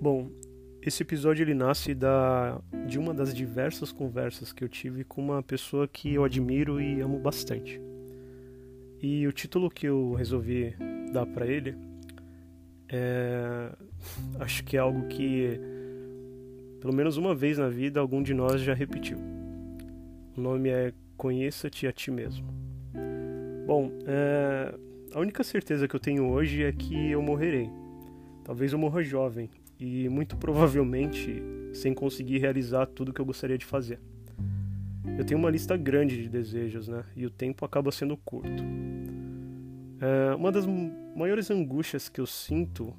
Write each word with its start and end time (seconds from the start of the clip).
Bom, 0.00 0.30
esse 0.80 1.02
episódio 1.02 1.42
ele 1.42 1.54
nasce 1.54 1.94
da, 1.94 2.60
de 2.86 2.98
uma 2.98 3.12
das 3.12 3.34
diversas 3.34 3.90
conversas 3.90 4.52
que 4.52 4.62
eu 4.62 4.68
tive 4.68 5.04
com 5.04 5.20
uma 5.20 5.42
pessoa 5.42 5.88
que 5.88 6.14
eu 6.14 6.24
admiro 6.24 6.80
e 6.80 7.00
amo 7.00 7.18
bastante. 7.18 7.80
E 9.02 9.26
o 9.26 9.32
título 9.32 9.70
que 9.70 9.86
eu 9.86 10.14
resolvi 10.14 10.74
dar 11.12 11.26
para 11.26 11.46
ele 11.46 11.76
é, 12.88 13.72
acho 14.40 14.64
que 14.64 14.76
é 14.76 14.80
algo 14.80 15.08
que 15.08 15.60
pelo 16.80 16.94
menos 16.94 17.16
uma 17.16 17.34
vez 17.34 17.58
na 17.58 17.68
vida 17.68 17.98
algum 17.98 18.22
de 18.22 18.32
nós 18.32 18.60
já 18.60 18.74
repetiu. 18.74 19.18
O 20.36 20.40
nome 20.40 20.68
é 20.68 20.92
Conheça-te 21.18 21.84
a 21.84 21.92
ti 21.92 22.12
mesmo. 22.12 22.46
Bom, 23.66 23.90
é, 24.06 24.72
a 25.12 25.18
única 25.18 25.42
certeza 25.42 25.88
que 25.88 25.96
eu 25.96 25.98
tenho 25.98 26.30
hoje 26.30 26.62
é 26.62 26.70
que 26.70 27.10
eu 27.10 27.20
morrerei. 27.20 27.68
Talvez 28.44 28.72
eu 28.72 28.78
morra 28.78 29.02
jovem, 29.02 29.50
e 29.78 30.08
muito 30.08 30.36
provavelmente 30.36 31.42
sem 31.72 31.94
conseguir 31.94 32.38
realizar 32.38 32.86
tudo 32.86 33.12
que 33.12 33.20
eu 33.20 33.24
gostaria 33.24 33.56
de 33.56 33.64
fazer. 33.64 34.00
Eu 35.16 35.24
tenho 35.24 35.38
uma 35.38 35.50
lista 35.50 35.76
grande 35.76 36.22
de 36.22 36.28
desejos, 36.28 36.88
né? 36.88 37.04
E 37.16 37.24
o 37.24 37.30
tempo 37.30 37.64
acaba 37.64 37.90
sendo 37.90 38.16
curto. 38.16 38.62
É, 40.00 40.34
uma 40.34 40.52
das 40.52 40.64
maiores 41.16 41.50
angústias 41.50 42.08
que 42.08 42.20
eu 42.20 42.26
sinto 42.26 42.94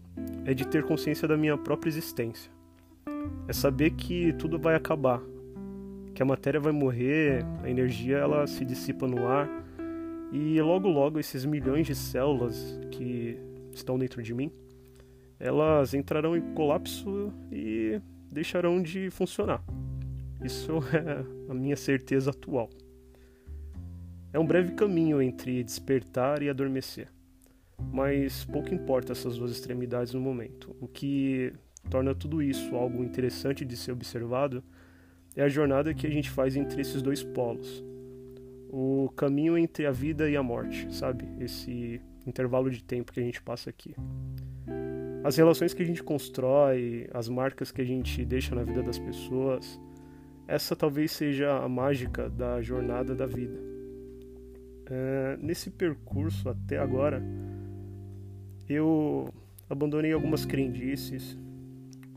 é 0.46 0.54
de 0.54 0.68
ter 0.68 0.84
consciência 0.84 1.28
da 1.28 1.38
minha 1.38 1.58
própria 1.58 1.90
existência. 1.90 2.52
É 3.48 3.54
saber 3.54 3.92
que 3.92 4.34
tudo 4.34 4.60
vai 4.60 4.76
acabar, 4.76 5.22
que 6.14 6.22
a 6.22 6.26
matéria 6.26 6.60
vai 6.60 6.72
morrer, 6.72 7.46
a 7.64 7.70
energia 7.70 8.18
ela 8.18 8.46
se 8.48 8.66
dissipa 8.66 9.08
no 9.08 9.28
ar 9.28 9.50
e 10.32 10.62
logo 10.62 10.88
logo 10.88 11.20
esses 11.20 11.46
milhões 11.46 11.88
de 11.88 11.96
células 11.96 12.80
que 12.92 13.38
estão 13.74 13.98
dentro 13.98 14.22
de 14.22 14.34
mim 14.34 14.52
elas 15.40 15.94
entrarão 15.94 16.36
em 16.36 16.54
colapso 16.54 17.34
e 17.52 18.02
deixarão 18.30 18.82
de 18.82 19.10
funcionar. 19.10 19.64
Isso 20.44 20.74
é 20.94 21.52
a 21.52 21.54
minha 21.54 21.78
certeza 21.78 22.32
atual. 22.32 22.70
É 24.34 24.38
um 24.38 24.46
breve 24.46 24.74
caminho 24.74 25.22
entre 25.22 25.64
despertar 25.64 26.44
e 26.44 26.50
adormecer, 26.50 27.08
mas 27.92 28.46
pouco 28.46 28.74
importa 28.74 29.14
essas 29.14 29.38
duas 29.38 29.52
extremidades 29.52 30.14
no 30.14 30.20
momento. 30.20 30.76
O 30.80 30.88
que 30.88 31.54
torna 31.90 32.14
tudo 32.14 32.42
isso 32.42 32.76
algo 32.76 33.04
interessante 33.04 33.66
de 33.66 33.76
ser 33.76 33.94
observado 33.94 34.64
é 35.36 35.42
a 35.42 35.50
jornada 35.50 35.94
que 35.94 36.06
a 36.06 36.10
gente 36.10 36.30
faz 36.30 36.56
entre 36.56 36.82
esses 36.82 37.02
dois 37.02 37.24
polos. 37.24 37.84
O 38.72 39.10
caminho 39.16 39.58
entre 39.58 39.88
a 39.88 39.92
vida 39.92 40.30
e 40.30 40.38
a 40.38 40.44
morte, 40.44 40.94
sabe? 40.94 41.28
Esse 41.40 42.00
intervalo 42.28 42.70
de 42.70 42.84
tempo 42.84 43.12
que 43.12 43.20
a 43.20 43.24
gente 43.24 43.42
passa 43.42 43.68
aqui 43.72 43.96
as 45.24 45.36
relações 45.36 45.74
que 45.74 45.84
a 45.84 45.86
gente 45.86 46.02
constrói, 46.02 47.10
as 47.14 47.28
marcas 47.28 47.72
que 47.72 47.82
a 47.82 47.86
gente 47.86 48.24
deixa 48.24 48.56
na 48.56 48.64
vida 48.64 48.82
das 48.82 48.98
pessoas, 48.98 49.80
essa 50.48 50.76
talvez 50.76 51.12
seja 51.12 51.58
a 51.58 51.68
mágica 51.68 52.30
da 52.30 52.62
jornada 52.62 53.14
da 53.14 53.26
vida. 53.26 53.60
É, 54.86 55.38
nesse 55.42 55.70
percurso 55.70 56.50
até 56.50 56.78
agora, 56.78 57.22
eu 58.68 59.32
abandonei 59.70 60.14
algumas 60.14 60.46
crendices, 60.46 61.38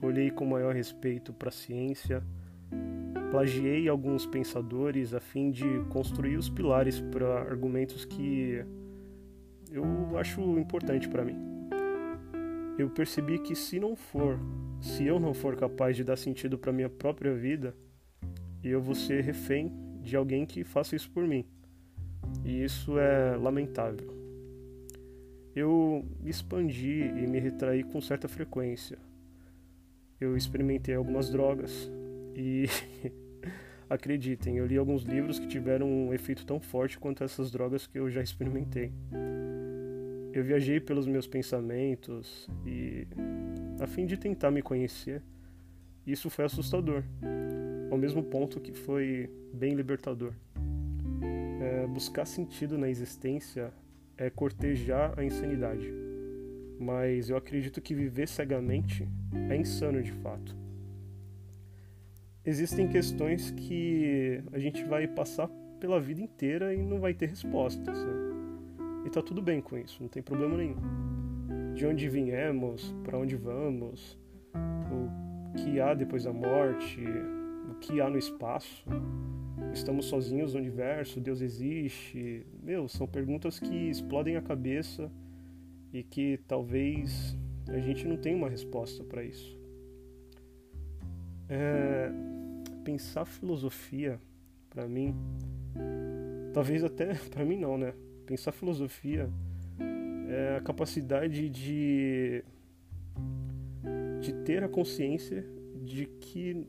olhei 0.01 0.31
com 0.31 0.47
maior 0.47 0.75
respeito 0.75 1.33
para 1.33 1.49
a 1.49 1.53
ciência, 1.53 2.23
plagiei 3.31 3.89
alguns 3.89 4.27
pensadores 4.27 5.13
a 5.13 5.21
fim 5.21 5.51
de 5.51 5.81
construir 5.91 6.37
os 6.37 6.49
pilares 6.49 7.01
para 7.01 7.41
argumentos 7.41 8.05
que 8.05 8.65
eu 9.71 10.17
acho 10.19 10.41
importante 10.59 11.09
para 11.09 11.25
mim 11.25 11.52
eu 12.79 12.89
percebi 12.89 13.39
que 13.39 13.55
se 13.55 13.79
não 13.79 13.95
for, 13.95 14.39
se 14.81 15.05
eu 15.05 15.21
não 15.21 15.35
for 15.35 15.57
capaz 15.57 15.97
de 15.97 16.05
dar 16.05 16.17
sentido 16.17 16.59
para 16.59 16.73
minha 16.73 16.89
própria 16.89 17.35
vida, 17.35 17.75
eu 18.65 18.81
vou 18.81 18.95
ser 18.95 19.23
refém 19.23 19.73
de 20.01 20.17
alguém 20.17 20.47
que 20.47 20.65
faça 20.65 20.97
isso 20.97 21.11
por 21.11 21.27
mim. 21.27 21.45
E 22.45 22.65
isso 22.65 22.99
é 22.99 23.37
lamentável. 23.37 24.11
Eu 25.55 26.05
me 26.21 26.31
expandi 26.31 27.03
e 27.03 27.27
me 27.27 27.39
retraí 27.39 27.83
com 27.83 28.01
certa 28.01 28.27
frequência. 28.27 28.99
Eu 30.19 30.37
experimentei 30.37 30.95
algumas 30.95 31.29
drogas 31.29 31.91
e 32.35 32.67
acreditem, 33.91 34.57
eu 34.57 34.67
li 34.67 34.79
alguns 34.79 35.03
livros 35.03 35.39
que 35.39 35.47
tiveram 35.47 35.87
um 35.87 36.15
efeito 36.15 36.47
tão 36.47 36.59
forte 36.59 36.99
quanto 36.99 37.23
essas 37.23 37.51
drogas 37.51 37.87
que 37.87 37.99
eu 37.99 38.09
já 38.09 38.23
experimentei 38.23 38.91
eu 40.33 40.43
viajei 40.43 40.81
pelos 40.81 41.07
meus 41.07 41.27
pensamentos 41.27 42.49
e 42.67 43.07
a 43.79 43.87
fim 43.87 44.07
de 44.07 44.17
tentar 44.17 44.51
me 44.51 44.63
conhecer. 44.63 45.23
Isso 46.07 46.31
foi 46.31 46.45
assustador, 46.45 47.03
ao 47.91 47.99
mesmo 47.99 48.23
ponto 48.23 48.61
que 48.61 48.73
foi 48.73 49.31
bem 49.53 49.75
libertador. 49.75 50.33
É, 51.61 51.87
buscar 51.87 52.25
sentido 52.25 52.77
na 52.79 52.89
existência 52.89 53.73
é 54.17 54.31
cortejar 54.31 55.15
a 55.17 55.25
insanidade, 55.25 55.93
mas 56.81 57.29
eu 57.29 57.37
acredito 57.37 57.81
que 57.81 57.95
viver 57.95 58.27
cegamente 58.27 59.07
é 59.51 59.57
insano 59.57 60.03
de 60.03 60.13
fato. 60.13 60.57
Existem 62.45 62.89
questões 62.89 63.53
que 63.53 64.43
a 64.53 64.59
gente 64.59 64.83
vai 64.85 65.07
passar 65.07 65.49
pela 65.79 66.01
vida 66.01 66.21
inteira 66.21 66.75
e 66.75 66.83
não 66.83 66.99
vai 66.99 67.15
ter 67.15 67.29
respostas. 67.29 67.97
Né? 67.97 68.32
E 69.05 69.11
tá 69.11 69.21
tudo 69.23 69.43
bem 69.43 69.61
com 69.61 69.77
isso, 69.77 70.01
não 70.01 70.09
tem 70.09 70.23
problema 70.23 70.57
nenhum. 70.57 70.77
De 71.75 71.87
onde 71.87 72.09
viemos, 72.09 72.95
para 73.03 73.19
onde 73.19 73.37
vamos, 73.37 74.19
o 74.55 75.55
que 75.57 75.81
há 75.81 75.95
depois 75.95 76.25
da 76.25 76.33
morte, 76.33 77.01
o 77.71 77.75
que 77.75 78.01
há 78.01 78.09
no 78.09 78.19
espaço, 78.19 78.85
estamos 79.73 80.07
sozinhos 80.07 80.55
no 80.55 80.61
universo, 80.61 81.21
Deus 81.21 81.41
existe. 81.41 82.47
Meu, 82.63 82.89
são 82.89 83.07
perguntas 83.07 83.59
que 83.59 83.91
explodem 83.91 84.37
a 84.37 84.43
cabeça 84.43 85.11
e 85.93 86.03
que 86.03 86.39
talvez 86.47 87.37
a 87.69 87.79
gente 87.79 88.07
não 88.07 88.17
tenha 88.17 88.37
uma 88.37 88.49
resposta 88.49 89.03
para 89.05 89.23
isso. 89.23 89.59
É, 91.49 92.11
pensar 92.85 93.25
filosofia, 93.25 94.21
para 94.71 94.89
mim, 94.89 95.15
talvez 96.53 96.83
até 96.83 97.15
para 97.31 97.45
mim 97.45 97.59
não, 97.59 97.77
né? 97.77 97.95
Pensar 98.27 98.53
filosofia 98.53 99.29
é 100.29 100.57
a 100.57 100.61
capacidade 100.61 101.49
de, 101.49 102.45
de 104.21 104.33
ter 104.45 104.63
a 104.63 104.69
consciência 104.69 105.45
de 105.85 106.07
que 106.07 106.67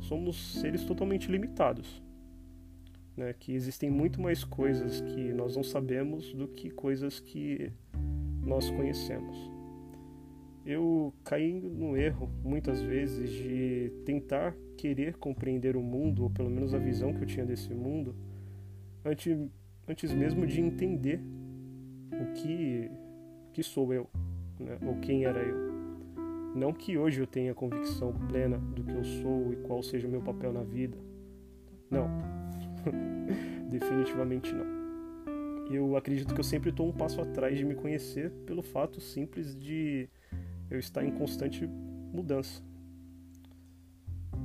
somos 0.00 0.60
seres 0.60 0.84
totalmente 0.84 1.30
limitados. 1.30 2.02
Né? 3.16 3.34
Que 3.38 3.52
existem 3.52 3.90
muito 3.90 4.20
mais 4.20 4.44
coisas 4.44 5.00
que 5.00 5.32
nós 5.32 5.56
não 5.56 5.62
sabemos 5.62 6.32
do 6.32 6.48
que 6.48 6.70
coisas 6.70 7.20
que 7.20 7.70
nós 8.42 8.70
conhecemos. 8.70 9.36
Eu 10.64 11.14
caí 11.24 11.52
no 11.52 11.96
erro, 11.96 12.30
muitas 12.44 12.82
vezes, 12.82 13.30
de 13.30 13.90
tentar 14.04 14.54
querer 14.76 15.16
compreender 15.16 15.76
o 15.76 15.82
mundo, 15.82 16.24
ou 16.24 16.30
pelo 16.30 16.50
menos 16.50 16.74
a 16.74 16.78
visão 16.78 17.12
que 17.12 17.22
eu 17.22 17.26
tinha 17.26 17.46
desse 17.46 17.72
mundo, 17.72 18.14
antes 19.04 19.50
antes 19.88 20.12
mesmo 20.12 20.46
de 20.46 20.60
entender 20.60 21.20
o 22.12 22.32
que, 22.34 22.90
que 23.52 23.62
sou 23.62 23.92
eu, 23.92 24.06
né? 24.60 24.78
ou 24.86 24.96
quem 24.96 25.24
era 25.24 25.40
eu. 25.40 25.68
Não 26.54 26.72
que 26.72 26.98
hoje 26.98 27.20
eu 27.20 27.26
tenha 27.26 27.54
convicção 27.54 28.12
plena 28.28 28.58
do 28.58 28.82
que 28.82 28.92
eu 28.92 29.04
sou 29.04 29.52
e 29.52 29.56
qual 29.56 29.82
seja 29.82 30.06
o 30.06 30.10
meu 30.10 30.20
papel 30.20 30.52
na 30.52 30.62
vida. 30.62 30.98
Não. 31.90 32.08
Definitivamente 33.70 34.52
não. 34.52 34.78
Eu 35.70 35.96
acredito 35.96 36.34
que 36.34 36.40
eu 36.40 36.44
sempre 36.44 36.70
estou 36.70 36.88
um 36.88 36.92
passo 36.92 37.20
atrás 37.20 37.56
de 37.56 37.64
me 37.64 37.74
conhecer 37.74 38.30
pelo 38.46 38.62
fato 38.62 39.00
simples 39.00 39.54
de 39.54 40.08
eu 40.70 40.78
estar 40.78 41.04
em 41.04 41.10
constante 41.10 41.66
mudança. 41.66 42.62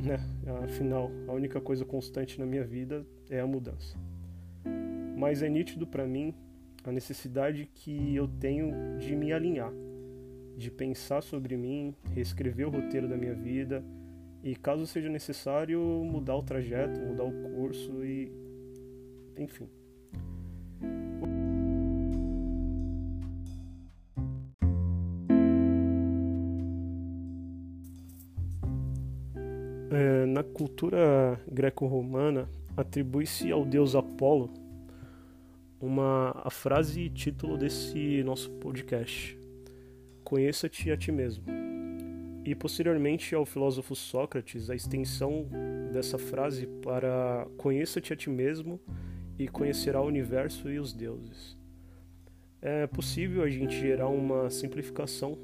Né? 0.04 0.20
Afinal, 0.64 1.10
a 1.28 1.32
única 1.32 1.62
coisa 1.62 1.86
constante 1.86 2.38
na 2.40 2.46
minha 2.46 2.66
vida 2.66 3.06
é 3.30 3.40
a 3.40 3.48
mudança 3.48 3.98
mas 5.24 5.42
é 5.42 5.48
nítido 5.48 5.88
para 5.88 6.06
mim 6.06 6.34
a 6.84 6.92
necessidade 6.92 7.66
que 7.74 8.14
eu 8.14 8.28
tenho 8.28 8.98
de 9.00 9.16
me 9.16 9.32
alinhar, 9.32 9.72
de 10.58 10.70
pensar 10.70 11.24
sobre 11.24 11.56
mim, 11.56 11.96
reescrever 12.14 12.68
o 12.68 12.70
roteiro 12.70 13.08
da 13.08 13.16
minha 13.16 13.34
vida 13.34 13.82
e, 14.44 14.54
caso 14.54 14.86
seja 14.86 15.08
necessário, 15.08 15.80
mudar 15.80 16.36
o 16.36 16.44
trajeto, 16.44 17.00
mudar 17.00 17.24
o 17.24 17.32
curso 17.56 18.04
e. 18.04 18.34
enfim. 19.38 19.70
É, 29.90 30.26
na 30.26 30.44
cultura 30.44 31.40
greco-romana, 31.50 32.50
atribui-se 32.76 33.50
ao 33.54 33.64
deus 33.64 33.96
Apolo 33.96 34.63
uma 35.84 36.32
a 36.42 36.50
frase 36.50 37.10
título 37.10 37.58
desse 37.58 38.24
nosso 38.24 38.50
podcast. 38.52 39.38
Conheça-te 40.24 40.90
a 40.90 40.96
ti 40.96 41.12
mesmo. 41.12 41.44
e 42.46 42.56
posteriormente 42.56 43.36
ao 43.36 43.46
filósofo 43.46 43.96
Sócrates 43.96 44.70
a 44.70 44.76
extensão 44.76 45.48
dessa 45.94 46.18
frase 46.18 46.68
para 46.82 47.48
conheça-te 47.58 48.12
a 48.12 48.16
ti 48.16 48.30
mesmo 48.30 48.80
e 49.38 49.48
conhecerá 49.48 50.02
o 50.02 50.08
universo 50.08 50.70
e 50.70 50.80
os 50.80 50.94
deuses. 50.94 51.58
É 52.62 52.88
possível 52.88 53.44
a 53.44 53.50
gente 53.50 53.78
gerar 53.78 54.08
uma 54.08 54.50
simplificação 54.50 55.38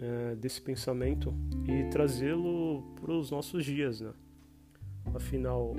é, 0.00 0.36
desse 0.36 0.60
pensamento 0.60 1.34
e 1.68 1.90
trazê-lo 1.90 2.94
para 3.00 3.12
os 3.12 3.30
nossos 3.30 3.64
dias, 3.64 4.00
né? 4.00 4.12
Afinal, 5.14 5.74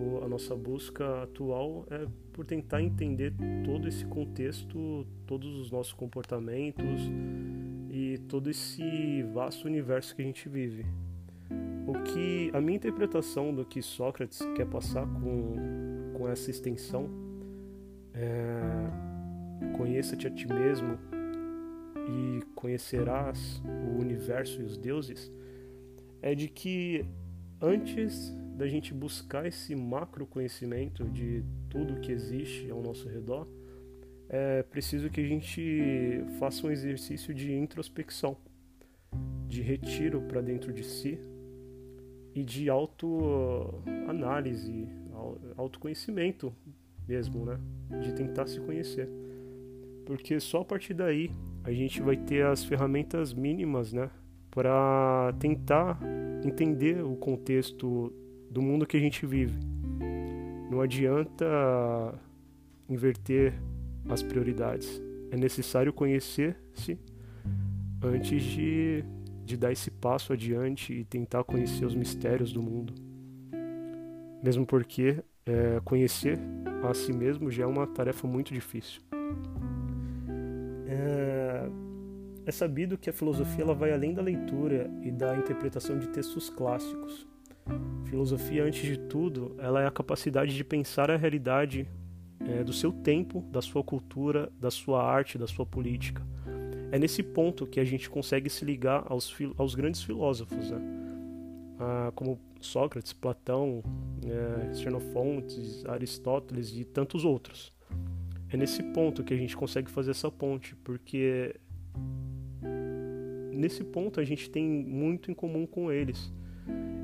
o, 0.00 0.24
a 0.24 0.28
nossa 0.28 0.56
busca 0.56 1.22
atual 1.22 1.86
é 1.90 2.06
por 2.32 2.44
tentar 2.44 2.82
entender 2.82 3.34
todo 3.64 3.86
esse 3.86 4.04
contexto, 4.06 5.06
todos 5.26 5.54
os 5.58 5.70
nossos 5.70 5.92
comportamentos 5.92 7.00
e 7.90 8.18
todo 8.28 8.48
esse 8.48 9.22
vasto 9.34 9.66
universo 9.66 10.14
que 10.14 10.22
a 10.22 10.24
gente 10.24 10.48
vive. 10.48 10.86
O 11.86 12.02
que 12.04 12.50
a 12.54 12.60
minha 12.60 12.76
interpretação 12.76 13.54
do 13.54 13.64
que 13.64 13.82
Sócrates 13.82 14.40
quer 14.54 14.66
passar 14.66 15.06
com, 15.06 16.12
com 16.16 16.28
essa 16.28 16.50
extensão 16.50 17.08
é 18.14 19.10
conheça-te 19.76 20.26
a 20.26 20.30
ti 20.30 20.46
mesmo 20.46 20.98
e 22.08 22.42
conhecerás 22.54 23.62
o 23.64 23.98
universo 23.98 24.60
e 24.60 24.64
os 24.64 24.76
deuses 24.76 25.32
é 26.22 26.34
de 26.34 26.48
que 26.48 27.04
antes 27.60 28.34
da 28.60 28.68
gente 28.68 28.92
buscar 28.92 29.46
esse 29.46 29.74
macro 29.74 30.26
conhecimento 30.26 31.08
de 31.08 31.42
tudo 31.70 31.98
que 31.98 32.12
existe 32.12 32.70
ao 32.70 32.82
nosso 32.82 33.08
redor, 33.08 33.48
é 34.28 34.62
preciso 34.62 35.08
que 35.08 35.18
a 35.18 35.26
gente 35.26 36.22
faça 36.38 36.66
um 36.66 36.70
exercício 36.70 37.32
de 37.32 37.54
introspecção, 37.54 38.36
de 39.48 39.62
retiro 39.62 40.20
para 40.20 40.42
dentro 40.42 40.74
de 40.74 40.84
si 40.84 41.18
e 42.34 42.44
de 42.44 42.68
autoanálise, 42.68 44.86
autoconhecimento 45.56 46.52
mesmo, 47.08 47.46
né? 47.46 47.58
De 48.02 48.12
tentar 48.12 48.46
se 48.46 48.60
conhecer. 48.60 49.08
Porque 50.04 50.38
só 50.38 50.60
a 50.60 50.64
partir 50.66 50.92
daí 50.92 51.30
a 51.64 51.72
gente 51.72 52.02
vai 52.02 52.18
ter 52.18 52.44
as 52.44 52.62
ferramentas 52.62 53.32
mínimas, 53.32 53.90
né? 53.90 54.10
Para 54.50 55.34
tentar 55.40 55.98
entender 56.44 57.02
o 57.02 57.16
contexto 57.16 58.12
do 58.50 58.60
mundo 58.60 58.86
que 58.86 58.96
a 58.96 59.00
gente 59.00 59.24
vive. 59.24 59.58
Não 60.70 60.80
adianta 60.80 61.46
inverter 62.88 63.54
as 64.08 64.22
prioridades. 64.22 65.00
É 65.30 65.36
necessário 65.36 65.92
conhecer-se 65.92 66.98
antes 68.02 68.42
de, 68.42 69.04
de 69.44 69.56
dar 69.56 69.70
esse 69.70 69.90
passo 69.90 70.32
adiante 70.32 70.92
e 70.92 71.04
tentar 71.04 71.44
conhecer 71.44 71.84
os 71.84 71.94
mistérios 71.94 72.52
do 72.52 72.62
mundo. 72.62 72.92
Mesmo 74.42 74.66
porque 74.66 75.22
é, 75.46 75.80
conhecer 75.84 76.38
a 76.82 76.94
si 76.94 77.12
mesmo 77.12 77.50
já 77.50 77.64
é 77.64 77.66
uma 77.66 77.86
tarefa 77.86 78.26
muito 78.26 78.52
difícil. 78.52 79.02
É, 80.86 81.68
é 82.46 82.50
sabido 82.50 82.98
que 82.98 83.10
a 83.10 83.12
filosofia 83.12 83.62
ela 83.62 83.74
vai 83.74 83.92
além 83.92 84.14
da 84.14 84.22
leitura 84.22 84.90
e 85.02 85.10
da 85.10 85.36
interpretação 85.36 85.98
de 85.98 86.08
textos 86.08 86.50
clássicos. 86.50 87.28
Filosofia, 88.04 88.64
antes 88.64 88.82
de 88.82 88.98
tudo, 88.98 89.54
ela 89.58 89.82
é 89.82 89.86
a 89.86 89.90
capacidade 89.90 90.54
de 90.54 90.64
pensar 90.64 91.10
a 91.10 91.16
realidade 91.16 91.88
é, 92.40 92.64
do 92.64 92.72
seu 92.72 92.92
tempo, 92.92 93.40
da 93.50 93.62
sua 93.62 93.84
cultura, 93.84 94.50
da 94.58 94.70
sua 94.70 95.02
arte, 95.02 95.38
da 95.38 95.46
sua 95.46 95.64
política. 95.64 96.22
É 96.90 96.98
nesse 96.98 97.22
ponto 97.22 97.66
que 97.66 97.78
a 97.78 97.84
gente 97.84 98.10
consegue 98.10 98.50
se 98.50 98.64
ligar 98.64 99.04
aos, 99.08 99.32
aos 99.56 99.74
grandes 99.74 100.02
filósofos, 100.02 100.70
né? 100.70 100.80
ah, 101.78 102.12
como 102.14 102.38
Sócrates, 102.60 103.12
Platão, 103.12 103.82
é, 104.24 104.74
Xenofontes, 104.74 105.84
Aristóteles 105.86 106.76
e 106.76 106.84
tantos 106.84 107.24
outros. 107.24 107.72
É 108.52 108.56
nesse 108.56 108.82
ponto 108.82 109.22
que 109.22 109.32
a 109.32 109.36
gente 109.36 109.56
consegue 109.56 109.90
fazer 109.90 110.10
essa 110.10 110.30
ponte, 110.30 110.74
porque 110.76 111.54
nesse 113.52 113.84
ponto 113.84 114.20
a 114.20 114.24
gente 114.24 114.50
tem 114.50 114.68
muito 114.68 115.30
em 115.30 115.34
comum 115.34 115.66
com 115.66 115.90
eles 115.92 116.32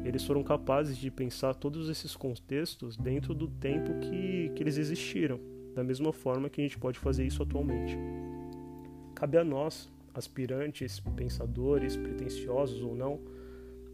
eles 0.06 0.24
foram 0.24 0.42
capazes 0.42 0.96
de 0.96 1.10
pensar 1.10 1.54
todos 1.54 1.88
esses 1.88 2.14
contextos 2.14 2.96
dentro 2.96 3.34
do 3.34 3.48
tempo 3.48 3.98
que, 4.00 4.50
que 4.54 4.62
eles 4.62 4.78
existiram, 4.78 5.40
da 5.74 5.82
mesma 5.82 6.12
forma 6.12 6.48
que 6.48 6.60
a 6.60 6.64
gente 6.64 6.78
pode 6.78 6.98
fazer 6.98 7.26
isso 7.26 7.42
atualmente. 7.42 7.98
Cabe 9.14 9.38
a 9.38 9.44
nós, 9.44 9.90
aspirantes, 10.14 11.00
pensadores, 11.16 11.96
pretensiosos 11.96 12.82
ou 12.82 12.94
não, 12.94 13.20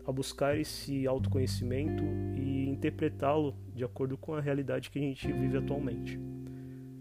a 0.04 0.12
buscar 0.12 0.58
esse 0.58 1.06
autoconhecimento 1.06 2.02
e 2.36 2.68
interpretá-lo 2.68 3.54
de 3.74 3.84
acordo 3.84 4.18
com 4.18 4.34
a 4.34 4.40
realidade 4.40 4.90
que 4.90 4.98
a 4.98 5.02
gente 5.02 5.30
vive 5.32 5.56
atualmente. 5.56 6.18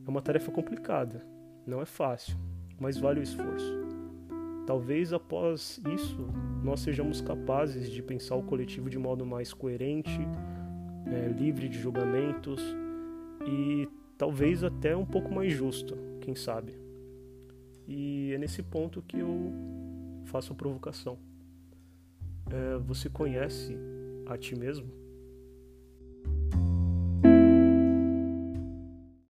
É 0.06 0.10
uma 0.10 0.22
tarefa 0.22 0.52
complicada, 0.52 1.25
não 1.66 1.81
é 1.81 1.86
fácil, 1.86 2.38
mas 2.80 2.98
vale 2.98 3.19
o 3.19 3.24
esforço. 3.24 3.91
Talvez 4.66 5.12
após 5.12 5.81
isso 5.94 6.28
nós 6.63 6.80
sejamos 6.81 7.19
capazes 7.22 7.90
de 7.90 8.02
pensar 8.02 8.36
o 8.36 8.44
coletivo 8.44 8.90
de 8.90 8.98
modo 8.98 9.25
mais 9.25 9.54
coerente, 9.54 10.19
é, 11.08 11.28
livre 11.28 11.68
de 11.68 11.80
julgamentos 11.80 12.62
e 13.46 13.88
talvez 14.18 14.63
até 14.63 14.96
um 14.96 15.06
pouco 15.06 15.34
mais 15.34 15.52
justo, 15.52 15.98
quem 16.22 16.36
sabe. 16.36 16.75
E 17.88 18.31
é 18.34 18.38
nesse 18.38 18.62
ponto 18.62 19.02
que 19.02 19.18
eu 19.18 19.52
faço 20.25 20.54
a 20.54 20.56
provocação. 20.56 21.18
É, 22.50 22.78
você 22.78 23.10
conhece 23.10 23.75
a 24.28 24.38
ti 24.38 24.56
mesmo? 24.56 25.00